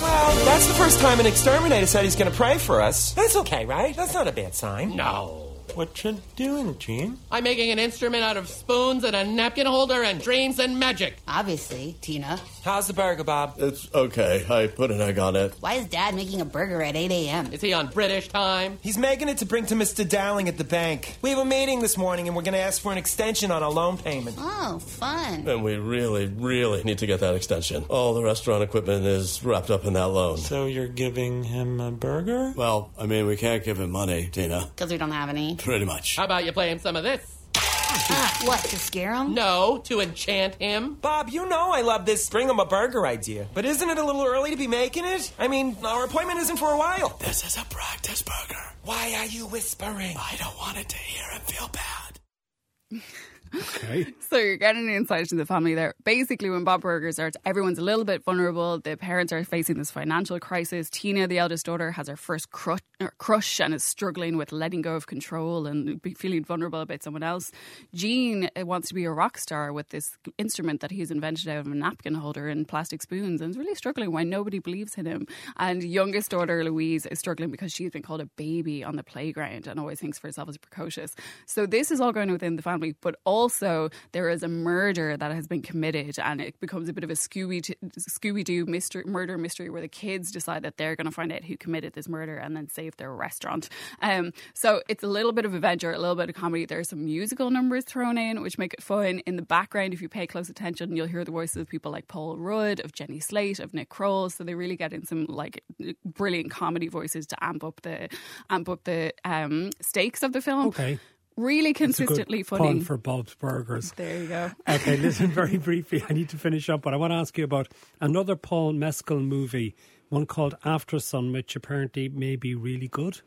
Well, 0.00 0.44
that's 0.44 0.66
the 0.66 0.74
first 0.74 1.00
time 1.00 1.18
an 1.20 1.26
exterminator 1.26 1.86
said 1.86 2.04
he's 2.04 2.16
going 2.16 2.30
to 2.30 2.36
pray 2.36 2.58
for 2.58 2.80
us. 2.80 3.12
That's 3.14 3.36
okay, 3.36 3.66
right? 3.66 3.94
That's 3.96 4.14
not 4.14 4.28
a 4.28 4.32
bad 4.32 4.54
sign. 4.54 4.94
No. 4.96 5.45
What 5.74 6.04
you 6.04 6.20
doing, 6.36 6.78
Gene? 6.78 7.18
I'm 7.30 7.44
making 7.44 7.70
an 7.70 7.78
instrument 7.78 8.22
out 8.22 8.36
of 8.36 8.48
spoons 8.48 9.04
and 9.04 9.14
a 9.14 9.24
napkin 9.24 9.66
holder 9.66 10.02
and 10.02 10.20
dreams 10.22 10.58
and 10.58 10.78
magic. 10.78 11.16
Obviously, 11.28 11.96
Tina. 12.00 12.40
How's 12.64 12.86
the 12.86 12.92
burger, 12.94 13.24
Bob? 13.24 13.56
It's 13.58 13.92
okay. 13.94 14.46
I 14.48 14.68
put 14.68 14.90
an 14.90 15.00
egg 15.00 15.18
on 15.18 15.36
it. 15.36 15.54
Why 15.60 15.74
is 15.74 15.86
Dad 15.86 16.14
making 16.14 16.40
a 16.40 16.44
burger 16.44 16.82
at 16.82 16.96
8 16.96 17.10
a.m.? 17.10 17.52
Is 17.52 17.60
he 17.60 17.72
on 17.72 17.88
British 17.88 18.28
time? 18.28 18.78
He's 18.80 18.96
making 18.96 19.28
it 19.28 19.38
to 19.38 19.46
bring 19.46 19.66
to 19.66 19.74
Mr. 19.74 20.08
Dowling 20.08 20.48
at 20.48 20.56
the 20.56 20.64
bank. 20.64 21.18
We 21.20 21.30
have 21.30 21.38
a 21.38 21.44
meeting 21.44 21.80
this 21.80 21.96
morning 21.98 22.26
and 22.26 22.36
we're 22.36 22.42
going 22.42 22.54
to 22.54 22.60
ask 22.60 22.80
for 22.80 22.90
an 22.92 22.98
extension 22.98 23.50
on 23.50 23.62
our 23.62 23.70
loan 23.70 23.98
payment. 23.98 24.36
Oh, 24.38 24.78
fun. 24.78 25.46
And 25.46 25.62
we 25.62 25.76
really, 25.76 26.26
really 26.26 26.82
need 26.84 26.98
to 26.98 27.06
get 27.06 27.20
that 27.20 27.34
extension. 27.34 27.84
All 27.88 28.14
the 28.14 28.22
restaurant 28.22 28.62
equipment 28.62 29.04
is 29.04 29.44
wrapped 29.44 29.70
up 29.70 29.84
in 29.84 29.92
that 29.92 30.08
loan. 30.08 30.38
So 30.38 30.66
you're 30.66 30.88
giving 30.88 31.44
him 31.44 31.80
a 31.80 31.90
burger? 31.90 32.52
Well, 32.56 32.90
I 32.98 33.06
mean, 33.06 33.26
we 33.26 33.36
can't 33.36 33.62
give 33.62 33.78
him 33.78 33.90
money, 33.90 34.28
Tina. 34.32 34.68
Because 34.74 34.90
we 34.90 34.96
don't 34.98 35.12
have 35.12 35.28
any. 35.28 35.55
Pretty 35.58 35.84
much. 35.84 36.16
How 36.16 36.24
about 36.24 36.44
you 36.44 36.52
play 36.52 36.70
him 36.70 36.78
some 36.78 36.96
of 36.96 37.04
this? 37.04 37.36
Ah, 37.58 38.40
what, 38.44 38.60
to 38.60 38.78
scare 38.78 39.14
him? 39.14 39.34
No, 39.34 39.80
to 39.84 40.00
enchant 40.00 40.56
him. 40.56 40.94
Bob, 40.94 41.28
you 41.30 41.48
know 41.48 41.72
I 41.72 41.82
love 41.82 42.04
this 42.04 42.28
bring 42.28 42.48
him 42.48 42.58
a 42.58 42.66
burger 42.66 43.06
idea. 43.06 43.46
But 43.54 43.64
isn't 43.64 43.88
it 43.88 43.96
a 43.98 44.04
little 44.04 44.24
early 44.24 44.50
to 44.50 44.56
be 44.56 44.66
making 44.66 45.04
it? 45.04 45.32
I 45.38 45.48
mean, 45.48 45.76
our 45.84 46.04
appointment 46.04 46.40
isn't 46.40 46.56
for 46.58 46.72
a 46.72 46.76
while. 46.76 47.16
This 47.20 47.44
is 47.44 47.56
a 47.56 47.64
practice 47.66 48.22
burger. 48.22 48.60
Why 48.84 49.14
are 49.18 49.26
you 49.26 49.46
whispering? 49.46 50.16
I 50.18 50.36
don't 50.38 50.56
want 50.58 50.78
it 50.78 50.88
to 50.88 50.98
hear 50.98 51.24
him 51.30 51.40
feel 51.42 51.68
bad. 51.68 53.02
Okay. 53.56 54.06
So 54.28 54.38
you're 54.38 54.56
getting 54.56 54.88
an 54.88 54.94
insight 54.94 55.20
into 55.20 55.36
the 55.36 55.46
family 55.46 55.74
there. 55.74 55.94
Basically, 56.02 56.50
when 56.50 56.64
Bob 56.64 56.80
Burger 56.80 57.12
starts, 57.12 57.36
everyone's 57.44 57.78
a 57.78 57.82
little 57.82 58.04
bit 58.04 58.24
vulnerable. 58.24 58.80
The 58.80 58.96
parents 58.96 59.32
are 59.32 59.44
facing 59.44 59.78
this 59.78 59.92
financial 59.92 60.40
crisis. 60.40 60.90
Tina, 60.90 61.28
the 61.28 61.38
eldest 61.38 61.64
daughter, 61.64 61.92
has 61.92 62.08
her 62.08 62.16
first 62.16 62.50
crush, 62.50 62.80
crush 63.18 63.60
and 63.60 63.72
is 63.72 63.84
struggling 63.84 64.36
with 64.36 64.50
letting 64.50 64.82
go 64.82 64.96
of 64.96 65.06
control 65.06 65.68
and 65.68 66.00
feeling 66.18 66.42
vulnerable 66.44 66.80
about 66.80 67.04
someone 67.04 67.22
else. 67.22 67.52
Gene 67.94 68.50
uh, 68.60 68.66
wants 68.66 68.88
to 68.88 68.94
be 68.94 69.04
a 69.04 69.12
rock 69.12 69.38
star 69.38 69.72
with 69.72 69.90
this 69.90 70.18
instrument 70.38 70.80
that 70.80 70.90
he's 70.90 71.12
invented 71.12 71.46
out 71.48 71.58
of 71.58 71.66
a 71.68 71.74
napkin 71.74 72.14
holder 72.14 72.48
and 72.48 72.66
plastic 72.66 73.02
spoons 73.02 73.40
and 73.40 73.50
is 73.50 73.56
really 73.56 73.76
struggling 73.76 74.10
why 74.10 74.24
nobody 74.24 74.58
believes 74.58 74.94
in 74.96 75.06
him. 75.06 75.28
And 75.56 75.84
youngest 75.84 76.32
daughter, 76.32 76.64
Louise, 76.64 77.06
is 77.06 77.20
struggling 77.20 77.50
because 77.50 77.72
she's 77.72 77.92
been 77.92 78.02
called 78.02 78.20
a 78.20 78.26
baby 78.26 78.82
on 78.82 78.96
the 78.96 79.04
playground 79.04 79.68
and 79.68 79.78
always 79.78 80.00
thinks 80.00 80.18
for 80.18 80.26
herself 80.26 80.48
as 80.48 80.58
precocious. 80.58 81.14
So 81.46 81.64
this 81.64 81.92
is 81.92 82.00
all 82.00 82.12
going 82.12 82.32
within 82.32 82.56
the 82.56 82.62
family, 82.62 82.96
but 83.00 83.14
also 83.46 83.90
there 84.10 84.28
is 84.28 84.42
a 84.42 84.48
murder 84.48 85.16
that 85.16 85.30
has 85.30 85.46
been 85.46 85.62
committed 85.62 86.18
and 86.18 86.40
it 86.40 86.58
becomes 86.58 86.88
a 86.88 86.92
bit 86.92 87.04
of 87.04 87.10
a 87.10 87.12
Scooby 87.12 87.62
Scooby 87.96 88.42
Doo 88.42 88.66
mystery, 88.66 89.04
murder 89.06 89.38
mystery 89.38 89.70
where 89.70 89.80
the 89.80 89.86
kids 89.86 90.32
decide 90.32 90.64
that 90.64 90.78
they're 90.78 90.96
going 90.96 91.04
to 91.04 91.12
find 91.12 91.32
out 91.32 91.44
who 91.44 91.56
committed 91.56 91.92
this 91.92 92.08
murder 92.08 92.36
and 92.38 92.56
then 92.56 92.68
save 92.68 92.96
their 92.96 93.14
restaurant. 93.14 93.68
Um, 94.02 94.32
so 94.52 94.82
it's 94.88 95.04
a 95.04 95.06
little 95.06 95.30
bit 95.30 95.44
of 95.44 95.54
adventure, 95.54 95.92
a 95.92 95.98
little 96.00 96.16
bit 96.16 96.28
of 96.28 96.34
comedy. 96.34 96.66
There 96.66 96.80
are 96.80 96.84
some 96.84 97.04
musical 97.04 97.52
numbers 97.52 97.84
thrown 97.84 98.18
in 98.18 98.42
which 98.42 98.58
make 98.58 98.74
it 98.74 98.82
fun. 98.82 99.20
In 99.26 99.36
the 99.36 99.42
background, 99.42 99.94
if 99.94 100.02
you 100.02 100.08
pay 100.08 100.26
close 100.26 100.48
attention, 100.48 100.96
you'll 100.96 101.06
hear 101.06 101.24
the 101.24 101.30
voices 101.30 101.58
of 101.58 101.68
people 101.68 101.92
like 101.92 102.08
Paul 102.08 102.36
Rudd, 102.36 102.80
of 102.80 102.90
Jenny 102.92 103.20
Slate, 103.20 103.60
of 103.60 103.72
Nick 103.72 103.90
Kroll. 103.90 104.28
So 104.28 104.42
they 104.42 104.56
really 104.56 104.76
get 104.76 104.92
in 104.92 105.06
some 105.06 105.26
like 105.26 105.62
brilliant 106.04 106.50
comedy 106.50 106.88
voices 106.88 107.28
to 107.28 107.36
amp 107.44 107.62
up 107.62 107.82
the 107.82 108.08
amp 108.50 108.68
up 108.68 108.82
the 108.82 109.14
um, 109.24 109.70
stakes 109.80 110.24
of 110.24 110.32
the 110.32 110.40
film. 110.40 110.66
Okay. 110.66 110.98
Really 111.36 111.70
It's 111.70 111.78
consistently 111.78 112.44
pun 112.44 112.58
funny. 112.58 112.80
for 112.80 112.96
Bob's 112.96 113.34
Burgers. 113.34 113.92
There 113.92 114.22
you 114.22 114.28
go. 114.28 114.50
Okay, 114.68 114.96
listen, 114.98 115.28
very 115.30 115.58
briefly, 115.58 116.02
I 116.08 116.12
need 116.14 116.30
to 116.30 116.38
finish 116.38 116.68
up, 116.70 116.82
but 116.82 116.94
I 116.94 116.96
want 116.96 117.12
to 117.12 117.16
ask 117.16 117.36
you 117.36 117.44
about 117.44 117.68
another 118.00 118.36
Paul 118.36 118.72
Mescal 118.72 119.20
movie, 119.20 119.74
one 120.08 120.24
called 120.26 120.56
After 120.64 120.98
Sun, 120.98 121.32
which 121.32 121.54
apparently 121.54 122.08
may 122.08 122.36
be 122.36 122.54
really 122.54 122.88
good. 122.88 123.20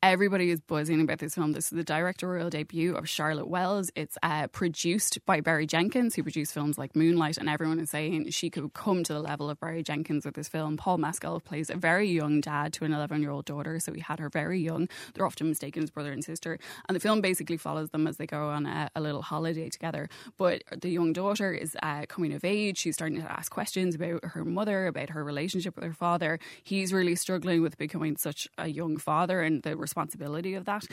Everybody 0.00 0.50
is 0.50 0.60
buzzing 0.60 1.00
about 1.00 1.18
this 1.18 1.34
film. 1.34 1.54
This 1.54 1.72
is 1.72 1.76
the 1.76 1.82
directorial 1.82 2.50
debut 2.50 2.94
of 2.94 3.08
Charlotte 3.08 3.48
Wells. 3.48 3.90
It's 3.96 4.16
uh, 4.22 4.46
produced 4.46 5.18
by 5.26 5.40
Barry 5.40 5.66
Jenkins, 5.66 6.14
who 6.14 6.22
produced 6.22 6.54
films 6.54 6.78
like 6.78 6.94
Moonlight, 6.94 7.36
and 7.36 7.48
everyone 7.48 7.80
is 7.80 7.90
saying 7.90 8.30
she 8.30 8.48
could 8.48 8.72
come 8.74 9.02
to 9.02 9.12
the 9.12 9.18
level 9.18 9.50
of 9.50 9.58
Barry 9.58 9.82
Jenkins 9.82 10.24
with 10.24 10.36
this 10.36 10.46
film. 10.46 10.76
Paul 10.76 10.98
Mescal 10.98 11.40
plays 11.40 11.68
a 11.68 11.74
very 11.74 12.08
young 12.08 12.40
dad 12.40 12.72
to 12.74 12.84
an 12.84 12.92
11 12.92 13.22
year 13.22 13.32
old 13.32 13.44
daughter, 13.44 13.80
so 13.80 13.92
he 13.92 14.00
had 14.00 14.20
her 14.20 14.30
very 14.30 14.60
young. 14.60 14.88
They're 15.14 15.26
often 15.26 15.48
mistaken 15.48 15.82
as 15.82 15.90
brother 15.90 16.12
and 16.12 16.22
sister, 16.22 16.60
and 16.88 16.94
the 16.94 17.00
film 17.00 17.20
basically 17.20 17.56
follows 17.56 17.90
them 17.90 18.06
as 18.06 18.18
they 18.18 18.26
go 18.26 18.50
on 18.50 18.66
a, 18.66 18.88
a 18.94 19.00
little 19.00 19.22
holiday 19.22 19.68
together. 19.68 20.08
But 20.36 20.62
the 20.80 20.90
young 20.90 21.12
daughter 21.12 21.52
is 21.52 21.76
uh, 21.82 22.06
coming 22.06 22.32
of 22.34 22.44
age. 22.44 22.78
She's 22.78 22.94
starting 22.94 23.20
to 23.20 23.32
ask 23.32 23.50
questions 23.50 23.96
about 23.96 24.24
her 24.26 24.44
mother, 24.44 24.86
about 24.86 25.10
her 25.10 25.24
relationship 25.24 25.74
with 25.74 25.84
her 25.84 25.92
father. 25.92 26.38
He's 26.62 26.92
really 26.92 27.16
struggling 27.16 27.62
with 27.62 27.76
becoming 27.78 28.16
such 28.16 28.46
a 28.56 28.68
young 28.68 28.96
father 28.96 29.42
and 29.42 29.64
the 29.64 29.87
responsibility 29.88 30.52
of 30.54 30.64
that. 30.70 30.84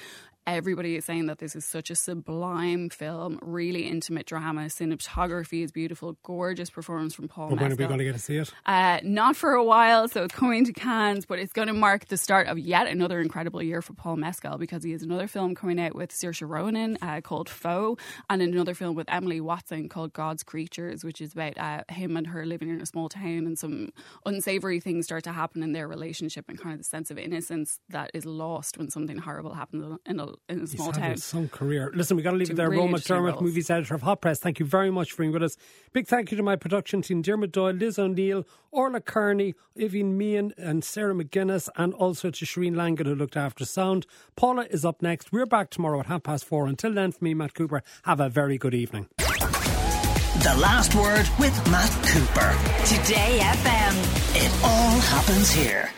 Everybody 0.47 0.95
is 0.95 1.05
saying 1.05 1.25
that 1.25 1.39
this 1.39 1.55
is 1.55 1.65
such 1.65 1.89
a 1.89 1.95
sublime 1.95 2.91
film, 2.91 3.39
really 3.41 3.87
intimate 3.87 4.27
drama. 4.27 4.65
Cinematography 4.65 5.63
is 5.63 5.71
beautiful, 5.71 6.19
gorgeous 6.21 6.69
performance 6.69 7.15
from 7.15 7.27
Paul. 7.27 7.49
But 7.49 7.61
when 7.61 7.71
are 7.71 7.75
we 7.75 7.87
going 7.87 7.97
to 7.97 8.03
get 8.03 8.13
to 8.13 8.19
see 8.19 8.37
it? 8.37 8.53
Uh, 8.63 8.99
not 9.03 9.35
for 9.35 9.53
a 9.53 9.63
while, 9.63 10.07
so 10.07 10.23
it's 10.23 10.35
coming 10.35 10.63
to 10.65 10.71
Cannes, 10.71 11.25
but 11.25 11.39
it's 11.39 11.51
going 11.51 11.67
to 11.67 11.73
mark 11.73 12.09
the 12.09 12.17
start 12.17 12.45
of 12.45 12.59
yet 12.59 12.85
another 12.85 13.21
incredible 13.21 13.63
year 13.63 13.81
for 13.81 13.93
Paul 13.93 14.17
Mescal 14.17 14.59
because 14.59 14.83
he 14.83 14.91
has 14.91 15.01
another 15.01 15.25
film 15.25 15.55
coming 15.55 15.79
out 15.79 15.95
with 15.95 16.11
Saoirse 16.11 16.47
Ronan 16.47 16.99
uh, 17.01 17.21
called 17.21 17.49
Foe, 17.49 17.97
and 18.29 18.43
another 18.43 18.75
film 18.75 18.95
with 18.95 19.09
Emily 19.09 19.41
Watson 19.41 19.89
called 19.89 20.13
God's 20.13 20.43
Creatures, 20.43 21.03
which 21.03 21.21
is 21.21 21.33
about 21.33 21.57
uh, 21.57 21.81
him 21.89 22.15
and 22.15 22.27
her 22.27 22.45
living 22.45 22.69
in 22.69 22.81
a 22.81 22.85
small 22.85 23.09
town, 23.09 23.47
and 23.47 23.57
some 23.57 23.89
unsavory 24.27 24.79
things 24.79 25.05
start 25.05 25.23
to 25.23 25.31
happen 25.31 25.63
in 25.63 25.71
their 25.71 25.87
relationship, 25.87 26.45
and 26.47 26.61
kind 26.61 26.73
of 26.73 26.77
the 26.77 26.83
sense 26.83 27.09
of 27.09 27.17
innocence 27.17 27.79
that 27.89 28.11
is 28.13 28.27
lost 28.27 28.77
when 28.77 28.91
something 28.91 29.17
horrible 29.17 29.55
happens 29.55 29.97
in 30.05 30.19
a, 30.19 30.34
in 30.49 30.57
a 30.57 30.61
He's 30.61 30.71
small 30.71 30.91
had 30.91 31.01
town. 31.01 31.17
some 31.17 31.49
career. 31.49 31.91
Listen, 31.93 32.17
we 32.17 32.23
got 32.23 32.31
to 32.31 32.37
leave 32.37 32.47
Two 32.47 32.53
it 32.53 32.57
there. 32.57 32.69
really 32.69 32.81
Rome 32.81 32.89
interesting 32.89 33.15
McDermott, 33.17 33.41
movies 33.41 33.69
editor 33.69 33.95
of 33.95 34.01
Hot 34.03 34.21
Press. 34.21 34.39
Thank 34.39 34.59
you 34.59 34.65
very 34.65 34.91
much 34.91 35.11
for 35.11 35.23
being 35.23 35.31
with 35.31 35.43
us. 35.43 35.57
Big 35.93 36.07
thank 36.07 36.31
you 36.31 36.37
to 36.37 36.43
my 36.43 36.55
production 36.55 37.01
team, 37.01 37.21
Dermot 37.21 37.51
Doyle, 37.51 37.73
Liz 37.73 37.97
O'Neill, 37.99 38.45
Orla 38.71 39.01
Kearney, 39.01 39.55
Vivian 39.75 40.17
Meehan, 40.17 40.53
and 40.57 40.83
Sarah 40.83 41.13
McGuinness, 41.13 41.69
and 41.75 41.93
also 41.93 42.29
to 42.29 42.45
Shireen 42.45 42.75
Langan, 42.75 43.05
who 43.05 43.15
looked 43.15 43.37
after 43.37 43.65
sound. 43.65 44.05
Paula 44.35 44.65
is 44.69 44.83
up 44.85 45.01
next. 45.01 45.31
We're 45.31 45.45
back 45.45 45.69
tomorrow 45.69 45.99
at 45.99 46.07
half 46.07 46.23
past 46.23 46.45
four. 46.45 46.67
Until 46.67 46.93
then, 46.93 47.11
for 47.11 47.23
me, 47.23 47.33
Matt 47.33 47.53
Cooper, 47.53 47.81
have 48.03 48.19
a 48.19 48.29
very 48.29 48.57
good 48.57 48.73
evening. 48.73 49.07
The 49.17 50.55
last 50.61 50.93
word 50.93 51.27
with 51.39 51.55
Matt 51.71 51.89
Cooper. 52.05 52.55
Today 52.85 53.39
FM. 53.41 53.95
It 54.35 54.51
all 54.63 54.99
happens 54.99 55.49
here. 55.49 55.89